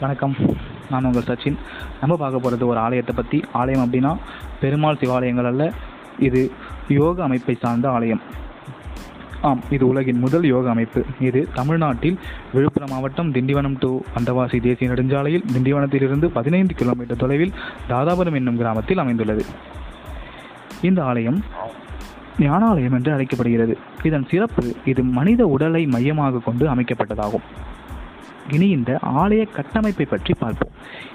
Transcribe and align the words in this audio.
வணக்கம். 0.00 0.34
நான் 0.90 1.04
உங்கள் 1.04 1.26
சச்சின். 1.28 1.54
நம்ம 2.00 2.16
பார்க்க 2.16 2.38
போகிறது 2.38 2.64
ஒரு 2.66 2.78
ஆலயத்தை 2.78 3.12
பற்றி 3.16 3.38
ஆலயம் 3.60 3.82
அப்படின்னா 3.84 4.10
பெருமாள் 4.60 4.98
சிவாலயங்கள் 5.00 5.48
அல்ல 5.50 5.72
இது 6.26 6.40
யோக 6.88 7.22
அமைப்பை 7.26 7.54
சார்ந்த 7.62 7.86
ஆலயம். 7.90 8.20
ஆம் 9.48 9.62
இது 9.70 9.84
உலகின் 9.88 10.20
முதல் 10.24 10.44
யோக 10.44 10.68
அமைப்பு. 10.70 11.02
இது 11.28 11.48
தமிழ்நாட்டில் 11.54 12.18
விழுப்புரம் 12.54 12.92
மாவட்டம் 12.94 13.32
திண்டிவனம் 13.32 13.78
டு 13.78 13.90
வந்தவாசி 14.16 14.60
தேசிய 14.66 14.90
நெடுஞ்சாலையில் 14.90 15.46
திண்டிவனத்திலிருந்து 15.54 16.28
பதினைந்து 16.38 16.74
கிலோமீட்டர் 16.74 17.22
தொலைவில் 17.22 17.54
தாதாபுரம் 17.88 18.38
என்னும் 18.40 18.56
கிராமத்தில் 18.56 18.98
அமைந்துள்ளது. 18.98 19.46
இந்த 20.82 21.02
ஆலயம் 21.04 21.40
ஞானாலயம் 22.38 22.96
என்று 22.98 23.12
அழைக்கப்படுகிறது. 23.12 23.76
இதன் 24.02 24.28
சிறப்பு 24.32 24.66
இது 24.84 25.04
மனித 25.18 25.46
உடலை 25.46 25.86
மையமாக 25.86 26.38
கொண்டு 26.38 26.66
அமைக்கப்பட்டதாகும். 26.74 27.46
இனி 28.50 28.68
இந்த 28.68 28.98
ஆலய 29.16 29.52
கட்டமைப்பை 29.52 30.06
பற்றி 30.06 30.34
பார்ப்போம். 30.34 30.72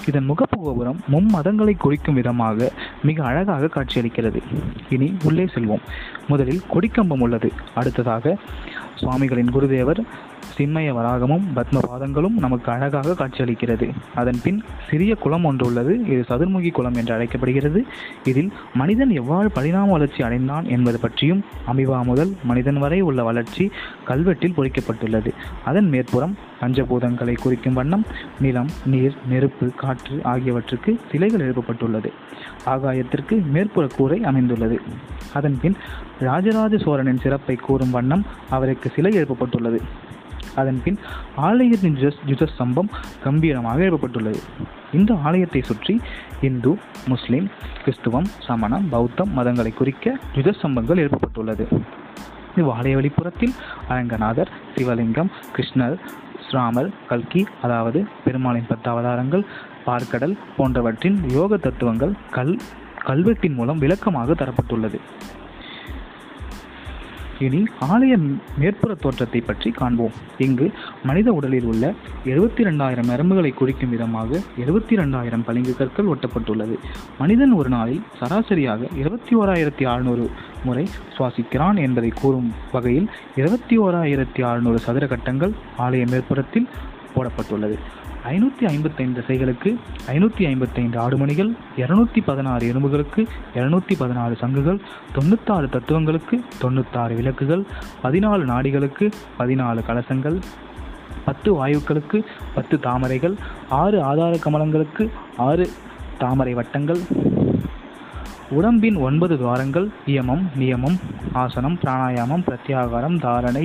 இதன் 0.08 0.30
முகப்பு 0.30 0.60
கோபுரம் 0.60 1.02
மும்மதங்களை 1.12 1.78
குறிக்கும் 1.78 2.16
விதமாக 2.16 2.72
மிக 3.04 3.24
அழகாக 3.24 3.66
காட்சியளிக்கிறது. 3.66 4.42
இனி 4.90 5.18
உள்ளே 5.24 5.44
செல்வோம். 5.44 5.82
முதலில் 6.28 6.62
கொடிக்கம்பம் 6.74 7.20
உள்ளது. 7.20 7.52
அடுத்ததாக 7.76 8.38
சுவாமிகளின் 8.96 9.54
குருதேவர் 9.54 10.04
சிம்மய 10.62 10.94
வராகமும் 10.96 11.46
பத்ம 11.56 11.80
பாதங்களும் 11.90 12.38
நமக்கு 12.38 12.72
அழகாக 12.72 13.12
காட்சியளிக்கிறது. 13.12 13.90
அதன் 14.16 14.40
பின் 14.44 14.64
சிறிய 14.90 15.16
குளம் 15.16 15.44
ஒன்று 15.44 15.66
உள்ளது. 15.66 15.94
இது 16.06 16.24
சதுர்முகி 16.30 16.72
குளம் 16.72 16.94
என்று 16.94 17.14
அழைக்கப்படுகிறது. 17.14 17.86
இதில் 18.24 18.52
மனிதன் 18.74 19.10
எவ்வாறு 19.10 19.52
பரிணாம 19.52 19.92
வளர்ச்சி 19.92 20.24
அடைந்தான் 20.24 20.66
என்பது 20.66 21.00
பற்றியும் 21.00 21.44
அமிவா 21.74 22.04
முதல் 22.04 22.36
மனிதன் 22.44 22.78
வரை 22.78 23.02
உள்ள 23.02 23.24
வளர்ச்சி 23.24 23.72
கல்வெட்டில் 24.08 24.54
பொறிக்கப்பட்டுள்ளது. 24.54 25.34
அதன் 25.66 25.90
மேற்புறம் 25.90 26.38
பஞ்சபூதங்களை 26.62 27.36
குறிக்கும் 27.42 27.74
வண்ணம் 27.74 28.06
நிலம் 28.40 28.70
நீர் 28.86 29.16
நெருப்பு 29.30 29.72
காற்று 29.76 30.20
ஆகியவற்றுக்கு 30.24 31.00
சிலைகள் 31.12 31.40
எழுப்பப்பட்டுள்ளது. 31.40 32.12
ஆகாயத்திற்கு 32.66 33.42
மேற்புற 33.54 33.90
கூரை 33.96 34.24
அமைந்துள்ளது. 34.24 34.82
அதன் 35.34 35.58
பின் 35.62 35.76
ராஜராஜ 36.20 36.78
சோழனின் 36.78 37.20
சிறப்பை 37.20 37.56
கூறும் 37.56 37.92
வண்ணம் 37.92 38.26
அவருக்கு 38.50 38.92
சிலை 38.96 39.14
எழுப்பப்பட்டுள்ளது. 39.14 40.10
அதன் 40.62 40.80
பின் 40.84 41.00
ஆலயத்தின் 41.48 41.98
யுதஸ்தம்பம் 42.32 42.90
கம்பீரமாக 43.26 43.82
எழுப்பப்பட்டுள்ளது. 43.88 44.42
இந்த 45.00 45.12
ஆலயத்தை 45.28 45.62
சுற்றி 45.70 45.96
இந்து 46.48 46.72
முஸ்லிம் 47.08 47.48
கிறிஸ்துவம் 47.84 48.30
சமணம் 48.48 48.88
பௌத்தம் 48.90 49.32
மதங்களை 49.38 49.74
குறிக்க 49.74 50.16
யுதஸ்தம்பங்கள் 50.38 51.02
எழுப்பப்பட்டுள்ளது. 51.04 51.66
இவ்வாலய 52.62 52.96
வெளிப்புறத்தில் 53.00 53.56
அரங்கநாதர் 53.94 54.52
சிவலிங்கம் 54.76 55.32
கிருஷ்ணர் 55.56 55.98
ஸ்ராமர் 56.46 56.90
கல்கி 57.10 57.42
அதாவது 57.66 58.00
பெருமாளின் 58.26 58.70
பத்து 58.72 58.88
அவதாரங்கள் 58.92 59.44
பார்க்கடல் 59.86 60.36
போன்றவற்றின் 60.58 61.18
யோக 61.36 61.58
தத்துவங்கள் 61.58 62.16
கல் 62.38 62.56
கல்வெட்டின் 63.08 63.56
மூலம் 63.60 63.80
விளக்கமாக 63.84 64.34
தரப்பட்டுள்ளது. 64.42 64.98
இனி 67.46 67.62
ஆலய 67.90 68.14
மேற்புற 68.62 68.92
தோற்றத்தை 69.04 69.42
பற்றி 69.42 69.70
காண்போம். 69.72 70.16
இங்கு 70.38 70.68
மனித 71.04 71.30
உடலில் 71.32 71.68
உள்ள 71.72 71.86
எழுபத்தி 72.26 72.64
ரெண்டாயிரம் 72.70 73.10
நரம்புகளை 73.12 73.52
குறிக்கும் 73.54 73.90
விதமாக 73.90 74.40
எழுபத்தி 74.66 74.96
ரெண்டாயிரம் 75.02 75.46
பளிங்கு 75.46 75.76
கற்கள் 75.76 76.12
ஒட்டப்பட்டுள்ளது. 76.14 76.78
மனிதன் 77.18 77.54
ஒரு 77.62 77.70
நாளில் 77.70 78.02
சராசரியாக 78.20 78.90
இருபத்தி 78.98 79.36
ஓராயிரத்தி 79.36 79.86
அறுநூறு 79.94 80.26
முறை 80.64 80.86
சுவாசிக்கிறான் 81.18 81.80
என்பதை 81.88 82.12
கூறும் 82.22 82.50
வகையில் 82.72 83.10
இருபத்தி 83.36 83.78
ஓராயிரத்தி 83.80 84.42
அறுநூறு 84.52 84.80
சதுர 84.80 85.08
கட்டங்கள் 85.08 85.54
ஆலய 85.80 86.06
மேற்புறத்தில் 86.12 86.68
போடப்பட்டுள்ளது. 87.16 87.76
ஐநூற்றி 88.26 88.66
ஐம்பத்தைந்து 88.68 89.22
திசைகளுக்கு 89.22 89.70
ஐநூற்றி 90.08 90.44
ஐம்பத்தைந்து 90.46 90.98
ஆடுமணிகள் 91.00 91.52
இரநூத்தி 91.78 92.22
பதினாறு 92.26 92.74
எறும்புகளுக்கு 92.74 93.22
இரநூத்தி 93.56 93.96
பதினாறு 93.98 94.36
சங்குகள் 94.36 94.80
தொண்ணூத்தாறு 95.16 95.70
தத்துவங்களுக்கு 95.70 96.38
தொண்ணூத்தாறு 96.62 97.16
விளக்குகள் 97.16 97.64
பதினாலு 98.04 98.46
நாடிகளுக்கு 98.46 99.12
பதினாலு 99.40 99.84
கலசங்கள் 99.88 100.38
பத்து 101.26 101.54
வாயுக்களுக்கு 101.54 102.20
பத்து 102.56 102.80
தாமரைகள் 102.80 103.36
ஆறு 103.70 104.02
ஆதார 104.02 104.38
கமலங்களுக்கு 104.44 105.04
ஆறு 105.38 105.68
தாமரை 106.20 106.54
வட்டங்கள் 106.54 107.02
உடம்பின் 108.58 108.98
ஒன்பது 109.08 109.36
துவாரங்கள் 109.38 109.86
நியமம் 110.08 110.42
நியமம் 110.60 110.96
ஆசனம் 111.34 111.78
பிராணாயாமம் 111.82 112.44
பிரத்யாகாரம் 112.48 113.16
தாரணை 113.20 113.64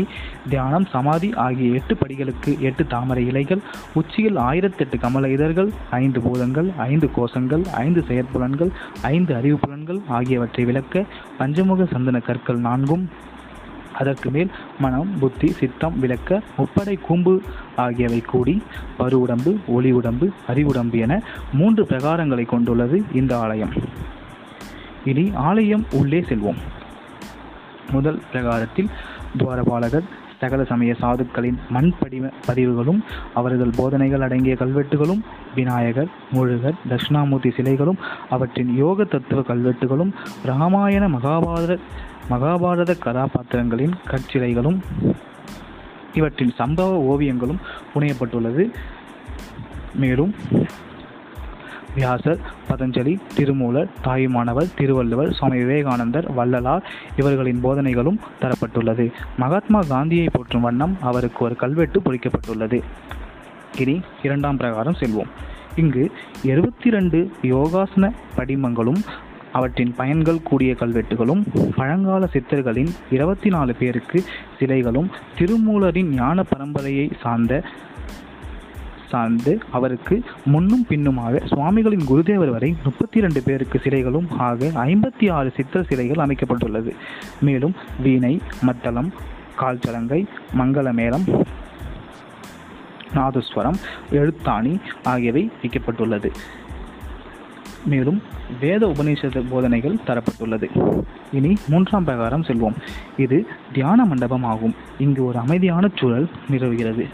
தியானம் 0.49 0.87
சமாதி 0.93 1.29
ஆகிய 1.45 1.79
எட்டு 1.79 1.95
படிகளுக்கு 1.95 2.53
எட்டு 2.61 2.85
தாமரை 2.87 3.27
இலைகள் 3.27 3.63
உச்சியில் 3.95 4.39
ஆயிரத்தெட்டு 4.39 4.99
கமல 5.05 5.31
இதழ்கள் 5.31 5.71
ஐந்து 5.91 6.21
பூதங்கள் 6.21 6.69
ஐந்து 6.87 7.09
கோஷங்கள் 7.17 7.65
ஐந்து 7.85 8.05
செயற்புலன்கள் 8.09 8.73
ஐந்து 9.15 9.35
அறிவு 9.35 9.59
புலன்கள் 9.59 10.01
ஆகியவற்றை 10.19 10.65
விளக்க 10.65 11.05
பஞ்சமுக 11.39 11.89
சந்தன 11.95 12.19
கற்கள் 12.19 12.65
நான்கும். 12.69 13.05
அதற்கு 13.93 14.31
மேல் 14.31 14.51
மனம் 14.81 15.13
புத்தி 15.21 15.49
சித்தம் 15.61 15.95
விளக்க 16.01 16.41
முப்படை 16.59 16.97
கூம்பு 17.07 17.35
ஆகியவை 17.85 18.21
கூடி 18.33 18.63
பரு 18.99 19.17
உடம்பு 19.25 19.53
ஒளி 19.77 19.93
உடம்பு 19.93 20.29
அறிவுடம்பு 20.49 20.99
என 21.07 21.23
மூன்று 21.53 21.85
பிரகாரங்களை 21.91 22.47
கொண்டுள்ளது 22.47 22.99
இந்த 23.21 23.33
ஆலயம். 23.39 23.75
இனி 25.07 25.25
ஆலயம் 25.35 25.87
உள்ளே 25.93 26.21
செல்வோம். 26.29 26.61
முதல் 27.93 28.23
பிரகாரத்தில் 28.31 28.89
துவாரபாலகர் 29.39 30.07
சகல 30.41 30.65
சமய 30.65 30.95
சாதுக்களின் 31.01 31.59
மண் 31.69 31.93
படிவ 32.01 32.31
பதிவுகளும் 32.47 33.05
அவர்கள் 33.35 33.77
போதனைகள் 33.77 34.21
அடங்கிய 34.21 34.55
கல்வெட்டுகளும் 34.55 35.23
விநாயகர் 35.55 36.11
முழுகர் 36.33 36.81
தட்சிணாமூர்த்தி 36.89 37.51
சிலைகளும் 37.57 38.01
அவற்றின் 38.31 38.73
யோக 38.77 39.05
தத்துவ 39.05 39.43
கல்வெட்டுகளும் 39.43 40.13
ராமாயண 40.45 41.09
மகாபாரத 41.09 41.79
மகாபாரத 42.31 42.95
கதாபாத்திரங்களின் 43.05 43.95
கற்சிலைகளும் 44.11 44.79
இவற்றின் 46.15 46.53
சம்பவ 46.59 46.93
ஓவியங்களும் 47.13 47.63
புனையப்பட்டுள்ளது. 47.95 48.65
மேலும் 49.95 50.35
வியாசர் 51.97 52.41
பதஞ்சலி 52.69 53.15
திருமூலர் 53.37 53.91
தாயுமானவர் 54.03 54.75
திருவள்ளுவர் 54.79 55.33
சுவாமி 55.33 55.59
விவேகானந்தர் 55.63 56.27
வள்ளலார் 56.33 56.87
இவர்களின் 57.17 57.65
போதனைகளும் 57.65 58.19
தரப்பட்டுள்ளது. 58.41 59.07
மகாத்மா 59.37 59.81
காந்தியை 59.89 60.29
போற்றும் 60.33 60.67
வண்ணம் 60.69 60.97
அவருக்கு 61.01 61.45
ஒரு 61.45 61.57
கல்வெட்டு 61.57 62.01
பொறிக்கப்பட்டுள்ளது. 62.01 62.81
இனி 63.77 64.01
இரண்டாம் 64.23 64.57
பிரகாரம் 64.57 64.99
செல்வோம். 65.01 65.31
இங்கு 65.77 66.05
இருபத்தி 66.43 66.91
ரெண்டு 66.91 67.19
யோகாசன 67.43 68.13
படிமங்களும் 68.37 69.01
அவற்றின் 69.53 69.93
பயன்கள் 69.97 70.43
கூடிய 70.43 70.73
கல்வெட்டுகளும் 70.81 71.43
பழங்கால 71.77 72.29
சித்தர்களின் 72.33 72.93
இருபத்தி 73.11 73.49
நாலு 73.49 73.75
பேருக்கு 73.75 74.25
சிலைகளும் 74.59 75.09
திருமூலரின் 75.39 76.11
ஞான 76.15 76.43
பரம்பரையை 76.43 77.07
சார்ந்த 77.21 77.63
சார்ந்து 79.11 79.59
அவருக்கு 79.71 80.23
முன்னும் 80.45 80.87
பின்னுமாக 80.87 81.43
சுவாமிகளின் 81.47 82.07
குருதேவர் 82.09 82.51
வரை 82.51 82.77
முப்பத்தி 82.85 83.19
இரண்டு 83.19 83.43
பேருக்கு 83.43 83.81
சிலைகளும் 83.85 84.31
ஆக 84.31 84.67
ஐம்பத்தி 84.67 85.33
ஆறு 85.33 85.53
சித்திர 85.57 85.85
சிலைகள் 85.85 86.27
அமைக்கப்பட்டுள்ளது. 86.27 86.95
மேலும் 87.41 87.75
வீணை 88.03 88.41
மத்தளம் 88.63 89.13
கால்சலங்கை 89.61 90.25
மங்களமேளம் 90.59 91.43
நாதஸ்வரம் 93.15 93.79
எழுத்தாணி 94.11 94.81
ஆகியவை 95.03 95.51
வைக்கப்பட்டுள்ளது. 95.63 96.31
மேலும் 97.85 98.23
வேத 98.61 98.87
உபநிஷத 98.87 99.45
போதனைகள் 99.51 99.99
தரப்பட்டுள்ளது. 100.07 100.69
இனி 101.33 101.57
மூன்றாம் 101.69 102.05
பிரகாரம் 102.05 102.43
செல்வோம். 102.43 102.75
இது 103.17 103.47
தியான 103.73 104.05
மண்டபம் 104.05 104.45
ஆகும் 104.45 104.75
இங்கு 104.99 105.25
ஒரு 105.25 105.39
அமைதியான 105.39 105.89
சூழல் 105.95 106.29
நிலவுகிறது. 106.49 107.07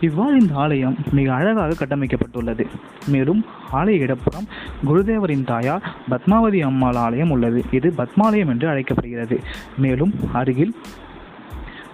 இவ்வாறு 0.00 0.40
இந்த 0.40 0.54
ஆலயம் 0.54 0.96
மிக 1.10 1.34
அழகாக 1.34 1.86
கட்டமைக்கப்பட்டுள்ளது. 1.86 2.66
மேலும் 3.06 3.44
ஆலய 3.72 3.98
இடப்புறம் 3.98 4.46
குருதேவரின் 4.86 5.44
தாயார் 5.44 5.94
பத்மாவதி 6.10 6.60
அம்மாள் 6.62 6.94
ஆலயம் 6.94 7.30
உள்ளது. 7.30 7.64
இது 7.70 7.94
பத்மாலயம் 7.96 8.48
என்று 8.48 8.68
அழைக்கப்படுகிறது. 8.68 9.40
மேலும் 9.76 10.14
அருகில் 10.32 10.76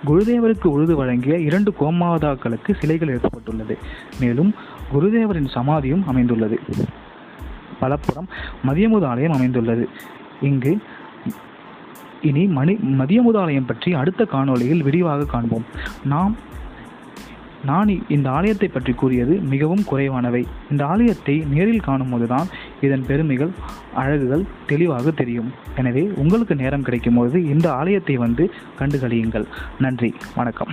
குருதேவருக்கு 0.07 0.67
உழுது 0.67 0.97
வழங்கிய 0.97 1.39
இரண்டு 1.39 1.75
கோமாதாக்களுக்கு 1.81 2.81
சிலைகள் 2.81 3.09
எழுப்பப்பட்டுள்ளது 3.09 3.79
மேலும் 4.21 4.55
குருதேவரின் 4.93 5.49
சமாதியும் 5.49 6.07
அமைந்துள்ளது. 6.07 6.61
வலப்புறம் 7.81 8.29
மதியமுது 8.67 9.05
ஆலயம் 9.05 9.33
அமைந்துள்ளது. 9.33 9.89
இங்கு 10.43 10.79
இனி 12.23 12.47
மணி 12.47 12.75
மதியமுதாலயம் 12.75 13.67
பற்றி 13.67 13.93
அடுத்த 13.93 14.25
காணொளியில் 14.25 14.83
விரிவாக 14.83 15.25
காண்போம். 15.25 15.65
நாம் 16.05 16.37
நான் 17.67 17.91
இந்த 18.09 18.31
ஆலயத்தை 18.31 18.69
பற்றி 18.69 18.93
கூறியது 18.93 19.35
மிகவும் 19.53 19.85
குறைவானவை. 19.91 20.43
இந்த 20.71 20.87
ஆலயத்தை 20.87 21.45
நேரில் 21.53 21.87
காணும்போதுதான் 21.87 22.49
இதன் 22.81 23.05
பெருமைகள் 23.07 23.53
அழகுகள் 23.95 24.45
தெளிவாக 24.67 25.11
தெரியும். 25.11 25.51
எனவே 25.77 26.03
உங்களுக்கு 26.23 26.55
நேரம் 26.55 26.83
கிடைக்கும்போது 26.83 27.37
இந்த 27.55 27.73
ஆலயத்தை 27.73 28.17
வந்து 28.17 28.47
கண்டுகளியுங்கள். 28.79 29.47
நன்றி 29.79 30.15
வணக்கம். 30.35 30.73